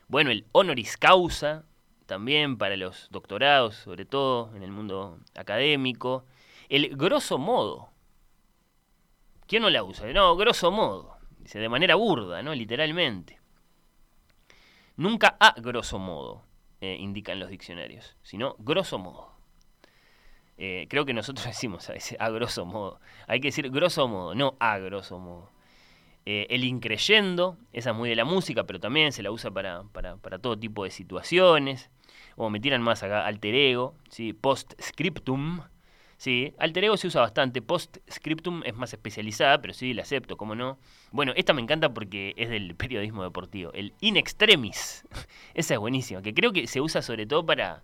Bueno, 0.07 0.29
el 0.29 0.45
honoris 0.53 0.97
causa, 0.97 1.65
también 2.09 2.57
para 2.57 2.75
los 2.75 3.07
doctorados, 3.11 3.75
sobre 3.75 4.03
todo 4.03 4.53
en 4.55 4.63
el 4.63 4.71
mundo 4.71 5.19
académico. 5.35 6.25
El 6.67 6.97
grosso 6.97 7.37
modo. 7.37 7.91
¿Quién 9.47 9.61
no 9.61 9.69
la 9.69 9.83
usa? 9.83 10.11
No, 10.11 10.35
grosso 10.35 10.71
modo. 10.71 11.17
Dice, 11.37 11.59
de 11.59 11.69
manera 11.69 11.95
burda, 11.95 12.41
¿no? 12.41 12.55
Literalmente. 12.55 13.39
Nunca 14.97 15.37
a 15.39 15.53
grosso 15.61 15.99
modo, 15.99 16.43
eh, 16.81 16.97
indican 16.99 17.39
los 17.39 17.49
diccionarios, 17.49 18.17
sino 18.23 18.55
grosso 18.57 18.97
modo. 18.97 19.31
Eh, 20.57 20.87
creo 20.89 21.05
que 21.05 21.13
nosotros 21.13 21.45
decimos 21.53 21.89
a 21.89 21.93
veces 21.93 22.17
a 22.19 22.29
grosso 22.29 22.65
modo. 22.65 22.99
Hay 23.27 23.39
que 23.39 23.49
decir 23.49 23.69
grosso 23.69 24.07
modo, 24.07 24.33
no 24.33 24.57
a 24.59 24.79
grosso 24.79 25.19
modo. 25.19 25.51
Eh, 26.25 26.47
el 26.49 26.63
increyendo, 26.63 27.57
esa 27.71 27.91
es 27.91 27.95
muy 27.95 28.09
de 28.09 28.15
la 28.15 28.25
música, 28.25 28.63
pero 28.65 28.79
también 28.79 29.11
se 29.11 29.21
la 29.21 29.31
usa 29.31 29.51
para, 29.51 29.83
para, 29.83 30.17
para 30.17 30.39
todo 30.39 30.57
tipo 30.57 30.83
de 30.83 30.89
situaciones. 30.89 31.91
O 32.35 32.49
me 32.49 32.59
tiran 32.59 32.81
más 32.81 33.03
acá, 33.03 33.25
alter 33.25 33.55
ego, 33.55 33.95
¿sí? 34.09 34.33
post-scriptum. 34.33 35.61
Sí, 36.17 36.53
alter 36.57 36.85
ego 36.85 36.97
se 36.97 37.07
usa 37.07 37.21
bastante, 37.21 37.61
post-scriptum 37.61 38.63
es 38.65 38.75
más 38.75 38.91
especializada, 38.91 39.61
pero 39.61 39.73
sí, 39.73 39.93
la 39.93 40.01
acepto, 40.01 40.35
¿cómo 40.35 40.53
no? 40.53 40.77
Bueno, 41.11 41.31
esta 41.35 41.53
me 41.53 41.61
encanta 41.61 41.93
porque 41.93 42.33
es 42.35 42.49
del 42.49 42.75
periodismo 42.75 43.23
deportivo. 43.23 43.71
El 43.73 43.93
in 44.01 44.17
extremis, 44.17 45.05
esa 45.53 45.73
es 45.75 45.79
buenísima, 45.79 46.21
que 46.21 46.33
creo 46.33 46.51
que 46.51 46.67
se 46.67 46.81
usa 46.81 47.01
sobre 47.01 47.25
todo 47.25 47.45
para, 47.45 47.83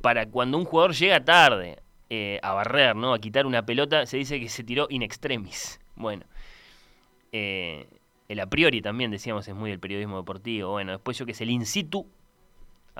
para 0.00 0.26
cuando 0.26 0.58
un 0.58 0.64
jugador 0.64 0.92
llega 0.92 1.24
tarde 1.24 1.78
eh, 2.08 2.40
a 2.42 2.52
barrer, 2.52 2.96
¿no? 2.96 3.14
A 3.14 3.20
quitar 3.20 3.46
una 3.46 3.64
pelota, 3.64 4.06
se 4.06 4.16
dice 4.16 4.40
que 4.40 4.48
se 4.48 4.64
tiró 4.64 4.86
in 4.90 5.02
extremis. 5.02 5.80
Bueno. 5.94 6.24
Eh, 7.32 7.86
el 8.30 8.38
a 8.38 8.46
priori 8.46 8.80
también 8.80 9.10
decíamos 9.10 9.48
es 9.48 9.56
muy 9.56 9.70
del 9.70 9.80
periodismo 9.80 10.18
deportivo. 10.18 10.70
Bueno, 10.70 10.92
después 10.92 11.18
yo 11.18 11.26
que 11.26 11.32
es 11.32 11.40
el 11.40 11.50
in 11.50 11.66
situ, 11.66 12.06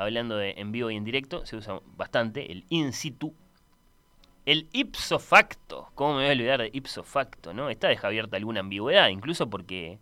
hablando 0.02 0.36
de 0.36 0.54
en 0.56 0.72
vivo 0.72 0.90
y 0.90 0.96
en 0.96 1.04
directo, 1.04 1.44
se 1.46 1.56
usa 1.56 1.80
bastante 1.96 2.52
el 2.52 2.64
in 2.68 2.92
situ. 2.92 3.34
El 4.46 4.68
ipso 4.72 5.18
facto, 5.18 5.90
¿cómo 5.94 6.14
me 6.14 6.20
voy 6.22 6.28
a 6.28 6.32
olvidar 6.32 6.60
de 6.60 6.70
ipso 6.72 7.04
facto, 7.04 7.52
no? 7.52 7.70
Está 7.70 7.88
deja 7.88 8.06
abierta 8.06 8.36
alguna 8.36 8.60
ambigüedad, 8.60 9.08
incluso 9.08 9.50
porque 9.50 9.98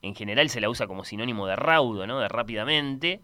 en 0.00 0.14
general 0.14 0.48
se 0.48 0.60
la 0.60 0.68
usa 0.70 0.86
como 0.86 1.04
sinónimo 1.04 1.46
de 1.46 1.56
raudo, 1.56 2.06
¿no? 2.06 2.18
De 2.18 2.28
rápidamente 2.28 3.20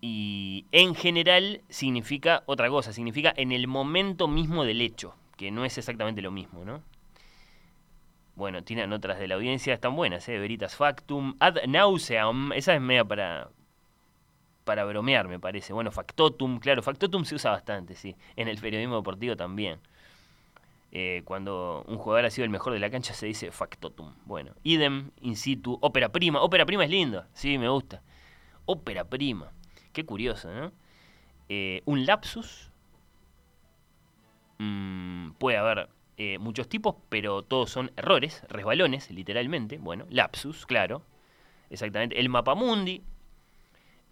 y 0.00 0.66
en 0.70 0.94
general 0.94 1.62
significa 1.68 2.42
otra 2.46 2.68
cosa, 2.68 2.92
significa 2.92 3.32
en 3.36 3.52
el 3.52 3.66
momento 3.66 4.28
mismo 4.28 4.64
del 4.64 4.80
hecho, 4.80 5.14
que 5.36 5.50
no 5.50 5.64
es 5.64 5.76
exactamente 5.76 6.22
lo 6.22 6.30
mismo, 6.30 6.64
¿no? 6.64 6.82
Bueno, 8.36 8.62
tienen 8.62 8.92
otras 8.92 9.18
de 9.18 9.26
la 9.26 9.34
audiencia, 9.34 9.74
están 9.74 9.96
buenas, 9.96 10.28
¿eh? 10.28 10.38
Veritas 10.38 10.76
factum, 10.76 11.34
ad 11.40 11.56
nauseam, 11.66 12.52
esa 12.52 12.74
es 12.74 12.80
media 12.80 13.04
para, 13.04 13.50
para 14.68 14.84
bromear, 14.84 15.28
me 15.28 15.40
parece. 15.40 15.72
Bueno, 15.72 15.90
factotum, 15.90 16.58
claro, 16.58 16.82
factotum 16.82 17.24
se 17.24 17.34
usa 17.34 17.52
bastante, 17.52 17.94
sí, 17.94 18.14
en 18.36 18.48
el 18.48 18.58
periodismo 18.58 18.96
deportivo 18.96 19.34
también. 19.34 19.80
Eh, 20.92 21.22
cuando 21.24 21.86
un 21.88 21.96
jugador 21.96 22.26
ha 22.26 22.30
sido 22.30 22.44
el 22.44 22.50
mejor 22.50 22.74
de 22.74 22.78
la 22.78 22.90
cancha 22.90 23.14
se 23.14 23.24
dice 23.24 23.50
factotum. 23.50 24.12
Bueno, 24.26 24.52
idem, 24.64 25.10
in 25.22 25.36
situ, 25.36 25.78
ópera 25.80 26.10
prima, 26.10 26.42
ópera 26.42 26.66
prima 26.66 26.84
es 26.84 26.90
lindo, 26.90 27.24
sí, 27.32 27.56
me 27.56 27.70
gusta. 27.70 28.02
Ópera 28.66 29.04
prima. 29.04 29.50
Qué 29.94 30.04
curioso, 30.04 30.52
¿no? 30.52 30.70
Eh, 31.48 31.80
un 31.86 32.04
lapsus. 32.04 32.70
Mm, 34.58 35.30
puede 35.38 35.56
haber 35.56 35.88
eh, 36.18 36.36
muchos 36.38 36.68
tipos, 36.68 36.94
pero 37.08 37.40
todos 37.42 37.70
son 37.70 37.90
errores, 37.96 38.42
resbalones, 38.50 39.10
literalmente. 39.10 39.78
Bueno, 39.78 40.04
lapsus, 40.10 40.66
claro. 40.66 41.00
Exactamente. 41.70 42.20
El 42.20 42.28
mapamundi. 42.28 43.02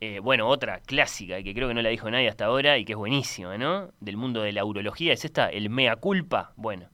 Eh, 0.00 0.20
bueno, 0.20 0.48
otra 0.48 0.80
clásica 0.80 1.42
que 1.42 1.54
creo 1.54 1.68
que 1.68 1.74
no 1.74 1.82
la 1.82 1.88
dijo 1.88 2.10
nadie 2.10 2.28
hasta 2.28 2.44
ahora 2.44 2.76
y 2.78 2.84
que 2.84 2.92
es 2.92 2.98
buenísima, 2.98 3.56
¿no? 3.56 3.92
Del 4.00 4.16
mundo 4.16 4.42
de 4.42 4.52
la 4.52 4.64
urología 4.64 5.12
es 5.12 5.24
esta, 5.24 5.48
el 5.48 5.70
mea 5.70 5.96
culpa. 5.96 6.52
Bueno, 6.56 6.90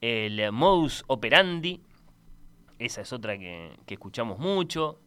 el 0.00 0.52
modus 0.52 1.04
operandi. 1.06 1.80
Esa 2.78 3.00
es 3.00 3.12
otra 3.12 3.38
que, 3.38 3.72
que 3.86 3.94
escuchamos 3.94 4.38
mucho. 4.38 5.00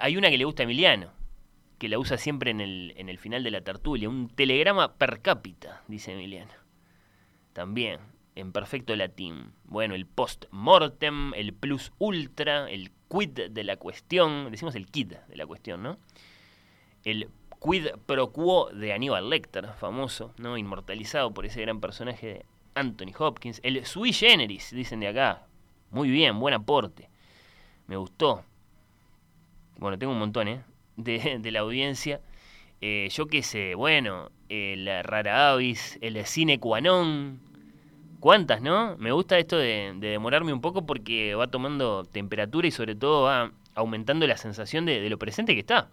hay 0.00 0.16
una 0.16 0.30
que 0.30 0.38
le 0.38 0.44
gusta 0.44 0.62
a 0.62 0.64
Emiliano, 0.64 1.12
que 1.78 1.88
la 1.88 1.98
usa 1.98 2.16
siempre 2.16 2.50
en 2.52 2.60
el, 2.60 2.94
en 2.96 3.08
el 3.08 3.18
final 3.18 3.42
de 3.42 3.50
la 3.50 3.62
tertulia. 3.62 4.08
Un 4.08 4.28
telegrama 4.28 4.96
per 4.96 5.20
cápita, 5.22 5.82
dice 5.88 6.12
Emiliano. 6.12 6.52
También. 7.52 8.00
en 8.34 8.52
perfecto 8.52 8.94
latín. 8.96 9.52
Bueno, 9.64 9.94
el 9.94 10.06
post-mortem, 10.06 11.34
el 11.34 11.52
plus 11.52 11.92
ultra, 11.98 12.70
el 12.70 12.92
quid 13.10 13.50
de 13.50 13.64
la 13.64 13.76
cuestión, 13.76 14.50
decimos 14.50 14.74
el 14.74 14.86
quid 14.86 15.14
de 15.28 15.36
la 15.36 15.46
cuestión, 15.46 15.82
¿no? 15.82 15.98
El 17.04 17.28
quid 17.60 17.88
pro 18.06 18.30
quo 18.30 18.70
de 18.70 18.92
Aníbal 18.92 19.28
Lecter, 19.28 19.68
famoso, 19.74 20.32
¿no? 20.38 20.56
Inmortalizado 20.56 21.32
por 21.34 21.44
ese 21.44 21.60
gran 21.60 21.80
personaje 21.80 22.26
de 22.26 22.46
Anthony 22.74 23.12
Hopkins. 23.18 23.60
El 23.62 23.84
sui 23.84 24.12
generis, 24.12 24.70
dicen 24.70 25.00
de 25.00 25.08
acá. 25.08 25.46
Muy 25.90 26.08
bien, 26.08 26.38
buen 26.38 26.54
aporte. 26.54 27.10
Me 27.86 27.96
gustó. 27.96 28.44
Bueno, 29.78 29.98
tengo 29.98 30.12
un 30.12 30.18
montón, 30.18 30.48
¿eh? 30.48 30.62
De, 30.96 31.50
la 31.50 31.60
audiencia. 31.60 32.20
Eh, 32.80 33.08
yo 33.10 33.26
qué 33.26 33.42
sé, 33.42 33.74
bueno, 33.74 34.30
el 34.48 34.86
rara 35.02 35.50
avis, 35.50 35.98
el 36.00 36.24
cine 36.26 36.60
cuanón. 36.60 37.40
¿Cuántas, 38.20 38.60
no? 38.60 38.96
Me 38.98 39.12
gusta 39.12 39.38
esto 39.38 39.56
de, 39.56 39.94
demorarme 39.98 40.52
un 40.52 40.60
poco 40.60 40.84
porque 40.84 41.34
va 41.34 41.46
tomando 41.46 42.04
temperatura 42.04 42.68
y 42.68 42.70
sobre 42.70 42.94
todo 42.94 43.22
va 43.22 43.52
aumentando 43.74 44.26
la 44.26 44.36
sensación 44.36 44.84
de, 44.84 45.08
lo 45.08 45.18
presente 45.18 45.54
que 45.54 45.60
está 45.60 45.88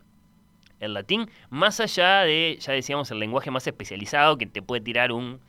el 0.80 0.94
latín, 0.94 1.28
más 1.50 1.80
allá 1.80 2.22
de, 2.22 2.58
ya 2.60 2.74
decíamos, 2.74 3.10
el 3.10 3.20
lenguaje 3.20 3.50
más 3.50 3.66
especializado 3.66 4.38
que 4.38 4.46
te 4.46 4.62
puede 4.62 4.82
tirar 4.82 5.12
un, 5.12 5.40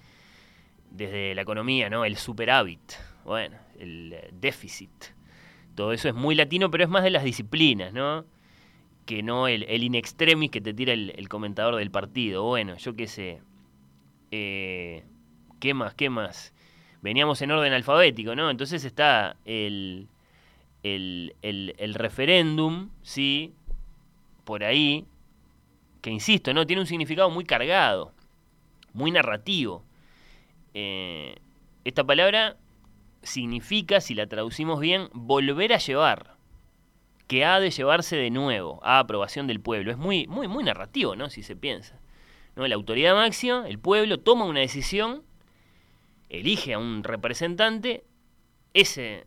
desde 0.90 1.34
la 1.34 1.42
economía, 1.42 1.90
¿no? 1.90 2.06
El 2.06 2.16
superávit, 2.16 2.80
bueno, 3.24 3.58
el 3.78 4.14
eh, 4.14 4.30
déficit. 4.32 4.90
Todo 5.74 5.92
eso 5.92 6.08
es 6.08 6.14
muy 6.14 6.34
latino, 6.34 6.70
pero 6.70 6.84
es 6.84 6.90
más 6.90 7.04
de 7.04 7.10
las 7.10 7.24
disciplinas, 7.24 7.92
¿no? 7.92 8.24
Que 9.04 9.22
no 9.22 9.48
el, 9.48 9.64
el 9.64 9.84
in 9.84 9.94
extremis 9.94 10.50
que 10.50 10.60
te 10.60 10.72
tira 10.72 10.92
el, 10.94 11.28
comentador 11.28 11.76
del 11.76 11.90
partido. 11.90 12.44
Bueno, 12.44 12.76
yo 12.76 12.94
qué 12.94 13.06
sé. 13.06 13.40
Eh, 14.30 15.04
¿Qué 15.60 15.74
más? 15.74 15.94
¿Qué 15.94 16.10
más? 16.10 16.54
Veníamos 17.00 17.40
en 17.42 17.50
orden 17.50 17.72
alfabético, 17.72 18.34
¿no? 18.34 18.50
Entonces 18.50 18.84
está 18.84 19.36
el, 19.44 20.08
el, 20.82 21.34
el, 21.42 21.94
referéndum, 21.94 22.90
¿sí? 23.02 23.52
Por 24.44 24.64
ahí, 24.64 25.06
que 26.00 26.10
insisto, 26.10 26.52
¿no? 26.52 26.66
Tiene 26.66 26.82
un 26.82 26.86
significado 26.86 27.30
muy 27.30 27.44
cargado, 27.44 28.12
muy 28.92 29.10
narrativo. 29.10 29.84
Eh, 30.74 31.36
esta 31.84 32.04
palabra 32.04 32.56
significa, 33.22 34.00
si 34.00 34.14
la 34.14 34.26
traducimos 34.26 34.80
bien, 34.80 35.08
volver 35.12 35.72
a 35.72 35.78
llevar, 35.78 36.36
que 37.28 37.44
ha 37.44 37.60
de 37.60 37.70
llevarse 37.70 38.16
de 38.16 38.30
nuevo 38.30 38.80
a 38.82 38.98
aprobación 38.98 39.46
del 39.46 39.60
pueblo. 39.60 39.92
Es 39.92 39.98
muy, 39.98 40.26
muy, 40.26 40.48
muy 40.48 40.64
narrativo, 40.64 41.14
¿no? 41.14 41.28
Si 41.30 41.42
se 41.42 41.54
piensa. 41.54 42.00
¿No? 42.56 42.66
La 42.66 42.74
autoridad 42.74 43.14
máxima, 43.14 43.68
el 43.68 43.78
pueblo, 43.78 44.18
toma 44.18 44.46
una 44.46 44.60
decisión, 44.60 45.22
elige 46.28 46.74
a 46.74 46.78
un 46.78 47.04
representante, 47.04 48.04
ese 48.74 49.26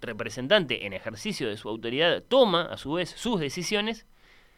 representante 0.00 0.86
en 0.86 0.92
ejercicio 0.92 1.48
de 1.48 1.56
su 1.56 1.68
autoridad 1.68 2.22
toma 2.22 2.62
a 2.64 2.76
su 2.76 2.94
vez 2.94 3.10
sus 3.10 3.40
decisiones 3.40 4.06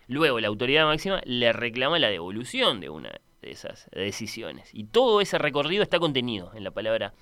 Luego 0.06 0.40
la 0.40 0.49
autoridad 0.49 0.87
máxima 0.87 1.21
le 1.25 1.52
reclama 1.52 1.99
la 1.99 2.09
devolución 2.09 2.80
de 2.80 2.90
una 2.90 3.11
de 3.40 3.50
esas 3.50 3.88
decisiones. 3.92 4.71
Y 4.73 4.85
todo 4.85 5.21
ese 5.21 5.38
recorrido 5.38 5.83
está 5.83 5.99
contenido 5.99 6.52
en 6.54 6.64
la 6.64 6.71
palabra 6.71 7.14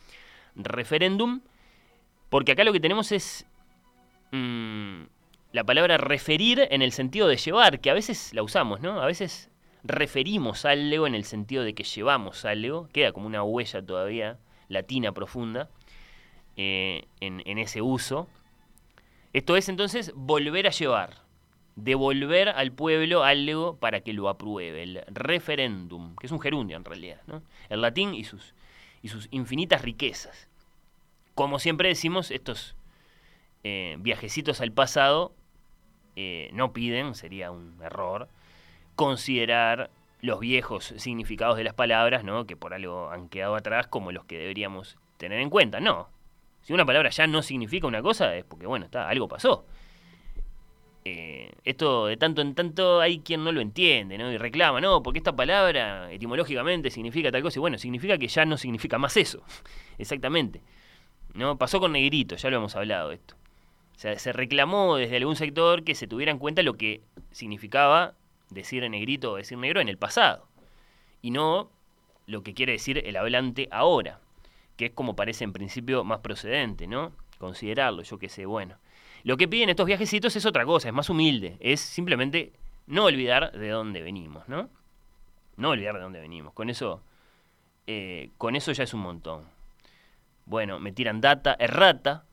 referéndum, 0.55 1.43
porque 2.29 2.53
acá 2.53 2.65
lo 2.65 2.73
que 2.73 2.81
tenemos 2.81 3.13
es 3.13 3.47
mm, 4.33 5.03
la 5.53 5.65
palabra 5.65 5.97
referir 5.97 6.67
en 6.71 6.83
el 6.83 6.93
sentido 6.93 7.29
de 7.29 7.37
llevar, 7.37 7.81
que 7.81 7.91
a 7.91 7.95
veces 7.95 8.35
la 8.35 8.43
usamos, 8.43 8.81
¿no? 8.81 9.01
A 9.01 9.07
veces 9.07 9.51
referimos 9.85 10.65
algo 10.65 11.07
en 11.07 11.15
el 11.15 11.25
sentido 11.25 11.65
de 11.65 11.75
que 11.75 11.85
llevamos 11.85 12.45
algo, 12.45 12.89
queda 12.93 13.13
como 13.13 13.27
una 13.27 13.43
huella 13.43 13.85
todavía 13.85 14.39
latina 14.69 15.13
profunda 15.13 15.69
eh, 16.57 17.05
en, 17.21 17.59
ese 17.59 17.83
uso. 17.83 18.29
Esto 19.33 19.57
es 19.57 19.69
entonces 19.69 20.13
volver 20.15 20.67
a 20.67 20.71
llevar 20.71 21.23
devolver 21.77 22.51
al 22.51 22.73
pueblo 22.73 23.25
algo 23.25 23.77
para 23.77 24.01
que 24.03 24.13
lo 24.13 24.29
apruebe, 24.29 24.83
el 24.83 25.05
referéndum, 25.09 26.17
que 26.17 26.27
es 26.27 26.33
un 26.33 26.41
gerundio 26.41 26.77
en 26.77 26.85
realidad, 26.85 27.21
el 27.71 27.81
latín 27.81 28.15
y 28.15 28.25
sus, 28.25 28.55
y 29.03 29.09
sus 29.09 29.29
infinitas 29.31 29.83
riquezas. 29.83 30.49
Como 31.35 31.59
siempre 31.59 31.89
decimos, 31.89 32.31
estos 32.31 32.77
eh, 33.65 33.97
viajecitos 34.01 34.61
al 34.61 34.73
pasado 34.73 35.35
eh, 36.15 36.51
no 36.53 36.73
piden, 36.73 37.15
sería 37.15 37.51
un 37.51 37.79
error, 37.83 38.29
considerar 39.03 39.91
los 40.21 40.39
viejos 40.39 40.95
significados 40.97 41.57
de 41.57 41.65
las 41.65 41.75
palabras, 41.75 42.23
¿no? 42.23 42.47
que 42.47 42.57
por 42.57 42.73
algo 42.73 43.11
han 43.11 43.29
quedado 43.29 43.57
atrás, 43.57 43.89
como 43.89 44.13
los 44.13 44.25
que 44.27 44.39
deberíamos 44.39 44.97
tener 45.17 45.41
en 45.41 45.51
cuenta. 45.51 45.81
No. 45.81 46.09
Si 46.63 46.73
una 46.73 46.87
palabra 46.87 47.11
ya 47.11 47.27
no 47.27 47.43
significa 47.43 47.89
una 47.89 48.01
cosa, 48.01 48.37
es 48.37 48.45
porque, 48.45 48.69
bueno, 48.69 48.85
está, 48.85 49.09
algo 49.09 49.27
pasó. 49.27 49.67
Eh, 51.05 51.51
esto 51.65 52.07
de 52.07 52.17
tanto 52.17 52.43
en 52.43 52.55
tanto 52.55 53.01
hay 53.01 53.19
quien 53.19 53.43
no 53.43 53.51
lo 53.51 53.61
entiende, 53.61 54.17
¿no? 54.17 54.31
Y 54.31 54.39
reclama, 54.39 54.81
no, 54.81 55.03
porque 55.03 55.19
esta 55.19 55.35
palabra 55.35 56.13
etimológicamente 56.13 56.93
significa 56.93 57.33
tal 57.33 57.43
cosa, 57.43 57.59
y 57.59 57.61
bueno, 57.61 57.77
significa 57.77 58.17
que 58.19 58.29
ya 58.29 58.45
no 58.45 58.57
significa 58.57 58.99
más 58.99 59.17
eso. 59.17 59.43
Exactamente. 59.99 60.63
¿No? 61.35 61.59
Pasó 61.59 61.81
con 61.81 61.91
negrito, 61.91 62.37
ya 62.37 62.49
lo 62.51 62.59
hemos 62.59 62.77
hablado 62.77 63.11
esto. 63.11 63.35
O 63.97 63.99
sea, 63.99 64.17
se 64.17 64.33
reclamó 64.33 64.97
desde 64.97 65.17
algún 65.17 65.35
sector 65.35 65.83
que 65.83 65.97
se 65.97 66.07
tuviera 66.07 66.31
en 66.31 66.39
cuenta 66.39 66.63
lo 66.63 66.77
que 66.77 67.01
significaba 67.33 68.15
decir 68.53 68.89
negrito 68.89 69.33
o 69.33 69.37
decir 69.37 69.59
negro 69.59 69.81
en 69.81 69.89
el 69.89 69.99
pasado. 69.99 70.49
Y 71.21 71.31
no 71.31 71.71
lo 72.27 72.43
que 72.43 72.55
quiere 72.55 72.73
decir 72.73 73.03
el 73.05 73.17
hablante 73.17 73.69
ahora, 73.71 74.21
que 74.77 74.87
es 74.87 74.93
como 74.93 75.17
parece 75.17 75.45
en 75.45 75.53
principio 75.53 76.05
más 76.05 76.21
procedente, 76.21 76.87
¿no? 76.87 77.13
Considerarlo, 77.39 78.03
yo 78.03 78.19
qué 78.19 78.29
sé, 78.29 78.47
bueno. 78.47 78.77
Lo 79.25 79.37
que 79.37 79.49
piden 79.49 79.69
estos 79.69 79.87
viajecitos 79.87 80.35
es 80.37 80.47
otra 80.47 80.65
cosa, 80.65 80.89
es 80.89 80.95
más 80.95 81.11
humilde, 81.11 81.57
es 81.61 81.81
simplemente 81.81 82.53
no 82.87 83.05
olvidar 83.05 83.53
de 83.53 83.69
dónde 83.69 84.03
venimos, 84.03 84.49
¿no? 84.49 84.69
No 85.57 85.71
olvidar 85.71 85.95
de 85.95 86.01
dónde 86.01 86.21
venimos. 86.21 86.53
Con 86.55 86.71
eso, 86.71 87.03
eh, 87.87 88.31
con 88.39 88.57
eso 88.57 88.73
ya 88.73 88.85
es 88.85 88.95
un 88.95 89.01
montón. 89.01 89.45
Bueno, 90.47 90.81
me 90.81 90.93
tiran 90.93 91.21
data, 91.21 91.57
errata, 91.59 92.25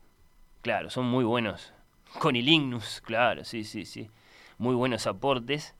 claro, 0.62 0.90
son 0.90 1.06
muy 1.06 1.24
buenos. 1.24 1.72
Con 2.18 2.34
el 2.34 2.48
Ignus, 2.48 3.00
claro, 3.00 3.44
sí, 3.44 3.62
sí, 3.64 3.84
sí. 3.84 4.10
Muy 4.58 4.74
buenos 4.74 5.06
aportes. 5.06 5.76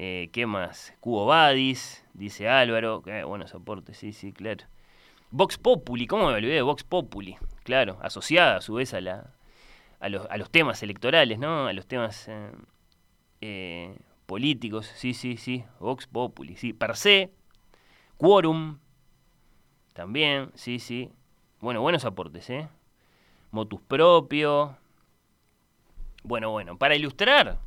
Eh, 0.00 0.30
¿Qué 0.32 0.46
más? 0.46 0.94
Cubo 1.00 1.26
Badis, 1.26 2.04
dice 2.14 2.48
Álvaro. 2.48 3.02
Buenos 3.26 3.52
aportes, 3.52 3.96
sí, 3.96 4.12
sí, 4.12 4.32
claro. 4.32 4.64
Vox 5.32 5.58
Populi, 5.58 6.06
¿cómo 6.06 6.28
me 6.28 6.34
olvidé 6.34 6.54
de 6.54 6.62
Vox 6.62 6.84
Populi? 6.84 7.36
Claro, 7.64 7.98
asociada 8.00 8.58
a 8.58 8.60
su 8.60 8.74
vez 8.74 8.94
a 8.94 9.00
los, 10.08 10.50
temas 10.52 10.84
electorales, 10.84 11.40
¿no? 11.40 11.66
A 11.66 11.72
los 11.72 11.88
temas 11.88 12.28
eh, 12.28 12.52
eh, 13.40 13.98
políticos, 14.26 14.86
sí, 14.86 15.14
sí, 15.14 15.36
sí, 15.36 15.64
Vox 15.80 16.06
Populi, 16.06 16.54
sí, 16.54 16.72
per 16.72 16.94
se, 16.94 17.32
quórum, 18.18 18.78
también, 19.94 20.52
sí, 20.54 20.78
sí. 20.78 21.10
Bueno, 21.58 21.80
buenos 21.80 22.04
aportes, 22.04 22.48
¿eh? 22.50 22.68
Motus 23.50 23.80
propio. 23.80 24.76
Bueno, 26.22 26.52
bueno, 26.52 26.78
para 26.78 26.94
ilustrar 26.94 27.58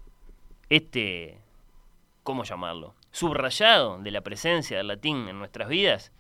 este, 0.70 1.42
¿cómo 2.24 2.44
llamarlo? 2.44 2.96
Subrayado 3.12 4.00
de 4.00 4.12
la 4.12 4.22
presencia 4.22 4.78
del 4.78 4.88
latín 4.88 5.28
en 5.28 5.40
nuestras 5.40 5.68
vidas, 5.70 6.12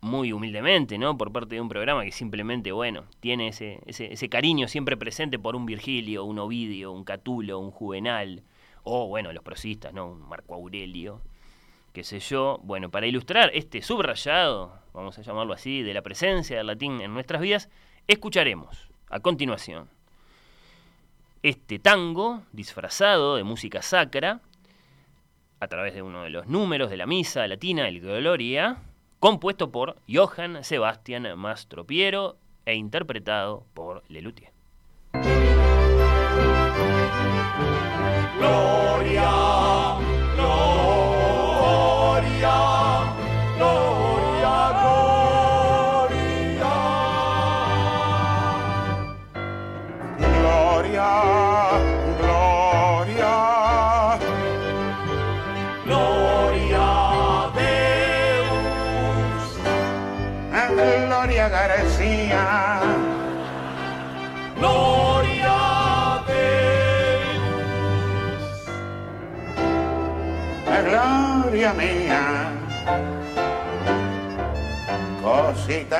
muy 0.00 0.32
humildemente, 0.32 0.98
¿no? 0.98 1.16
Por 1.16 1.32
parte 1.32 1.56
de 1.56 1.60
un 1.60 1.68
programa 1.68 2.04
que 2.04 2.12
simplemente, 2.12 2.72
bueno, 2.72 3.04
tiene 3.20 3.48
ese, 3.48 3.80
ese, 3.86 4.28
cariño 4.28 4.68
siempre 4.68 4.96
presente 4.96 5.38
por 5.38 5.56
un 5.56 5.66
Virgilio, 5.66 6.24
un 6.24 6.38
Ovidio, 6.38 6.92
un 6.92 7.04
Catulo, 7.04 7.58
un 7.58 7.70
Juvenal, 7.70 8.42
o, 8.84 9.08
bueno, 9.08 9.32
los 9.32 9.42
prosistas, 9.42 9.92
¿no? 9.92 10.06
Un 10.06 10.28
Marco 10.28 10.54
Aurelio, 10.54 11.22
qué 11.92 12.04
sé 12.04 12.20
yo. 12.20 12.60
Bueno, 12.62 12.90
para 12.90 13.06
ilustrar 13.06 13.50
este 13.54 13.82
subrayado, 13.82 14.78
vamos 14.92 15.18
a 15.18 15.22
llamarlo 15.22 15.54
así, 15.54 15.82
de 15.82 15.94
la 15.94 16.02
presencia 16.02 16.58
del 16.58 16.68
latín 16.68 17.00
en 17.00 17.12
nuestras 17.12 17.40
vidas, 17.40 17.68
escucharemos 18.06 18.88
a 19.08 19.20
continuación 19.20 19.88
este 21.42 21.78
tango 21.78 22.42
disfrazado 22.52 23.36
de 23.36 23.44
música 23.44 23.82
sacra 23.82 24.40
a 25.60 25.68
través 25.68 25.94
de 25.94 26.02
uno 26.02 26.22
de 26.22 26.30
los 26.30 26.46
números 26.46 26.90
de 26.90 26.96
la 26.96 27.06
misa 27.06 27.46
latina, 27.46 27.88
el 27.88 28.00
Gloria, 28.00 28.78
compuesto 29.18 29.70
por 29.70 29.96
Johann 30.08 30.62
Sebastian 30.62 31.38
Mastropiero 31.38 32.36
e 32.64 32.74
interpretado 32.74 33.64
por 33.74 34.02
Lelutier. 34.08 34.50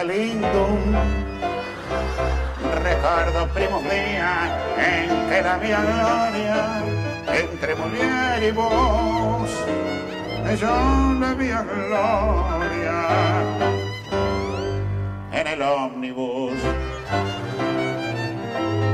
Lindo, 0.05 0.69
recuerdo 2.83 3.49
primos 3.55 3.83
días 3.85 4.51
en 4.79 5.29
que 5.29 5.43
la 5.43 5.57
mía 5.59 5.81
gloria, 5.81 6.83
entre 7.41 7.75
mujer 7.75 8.43
y 8.43 8.51
vos, 8.51 9.51
yo 10.61 11.17
la 11.21 11.35
mía 11.35 11.63
gloria, 11.63 12.99
en 15.33 15.47
el 15.47 15.63
ómnibus, 15.63 16.59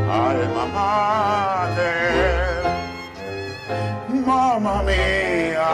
alma 0.08 0.66
mater 0.66 2.32
mamma 4.24 4.82
mía, 4.82 5.68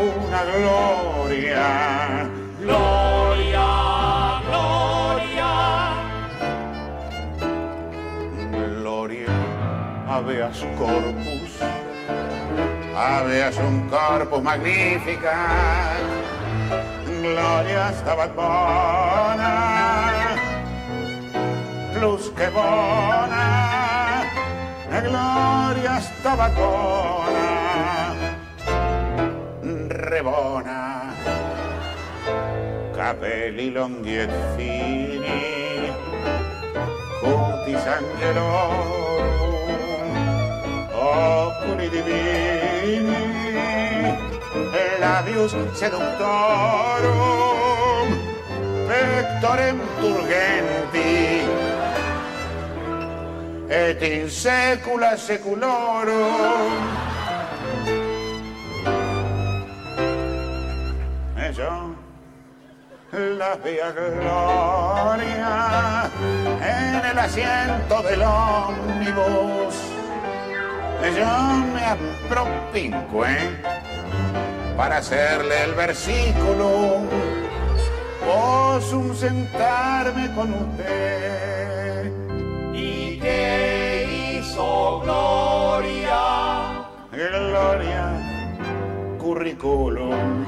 una 0.00 0.44
Gloria, 0.44 2.15
habeas 10.26 10.58
corpus, 10.76 11.52
habeas 12.96 13.56
un 13.58 13.88
corpus 13.88 14.42
magnífica, 14.42 15.36
gloria 17.22 17.92
stabat 17.92 18.34
bona, 18.34 19.52
plus 21.94 22.30
que 22.30 22.48
bona. 22.50 23.44
Gloria 24.96 26.00
stava 26.00 26.48
bona, 26.56 28.14
rebona, 30.10 31.12
capelli 32.96 33.70
lunghi 33.70 34.16
e 34.16 34.28
fini, 34.56 35.92
cutis 37.20 37.86
angelorum, 37.86 39.55
oculi 41.06 41.88
divini, 41.88 43.24
labius 45.00 45.52
seductorum, 45.74 47.06
pectorem 48.88 49.78
turgenti, 50.00 51.44
et 53.68 54.02
in 54.02 54.30
secula 54.30 55.16
seculorum. 55.16 56.72
Eso, 61.48 61.94
la 63.12 63.54
vía 63.64 63.92
gloria 63.92 65.52
en 66.60 67.04
el 67.10 67.18
asiento 67.18 68.02
del 68.02 68.22
ómnibus. 68.22 69.95
Yo 71.02 71.26
me 71.72 71.84
apropinco, 71.84 73.24
¿eh? 73.24 73.56
Para 74.76 74.98
hacerle 74.98 75.64
el 75.64 75.74
versículo, 75.74 77.02
posum 78.24 79.14
sentarme 79.14 80.34
con 80.34 80.52
usted 80.52 82.12
¿Y 82.74 83.18
qué 83.18 84.38
hizo 84.38 85.00
Gloria? 85.00 86.86
Gloria, 87.10 88.12
currículum. 89.18 90.44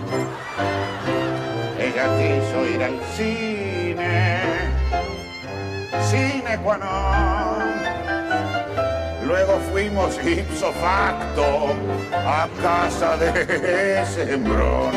Ella 1.78 2.06
quiso 2.18 2.66
ir 2.66 2.82
al 2.82 3.00
cine, 3.16 4.40
cine 6.11 6.58
qua 6.62 6.76
non. 6.76 7.47
Luego 9.28 9.60
fuimos 9.70 10.18
ipso 10.24 10.72
facto 10.72 11.76
a 12.12 12.48
casa 12.62 13.14
de 13.18 14.02
Sembrón. 14.06 14.94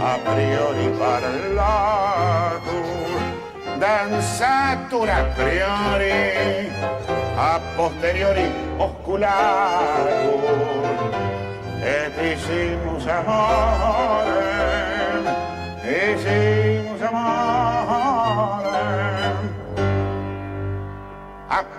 A 0.00 0.16
priori 0.32 0.88
parlatur, 0.98 2.70
danzatur 3.78 5.10
a 5.10 5.34
priori, 5.34 6.72
a 7.36 7.60
posteriori 7.76 8.50
osculatur. 8.78 10.40
Et 11.84 12.14
hicimos 12.32 13.06
amore, 13.06 14.40
hicimos 15.84 17.02
amore 17.02 17.81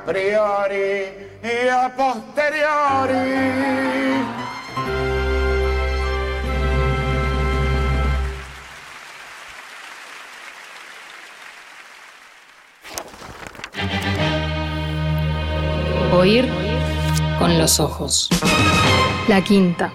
priori 0.05 1.05
y 1.43 1.67
a 1.67 1.93
posteriori. 1.95 3.63
Oír 16.13 16.47
con 17.39 17.57
los 17.57 17.79
ojos. 17.79 18.29
La 19.27 19.41
quinta. 19.41 19.91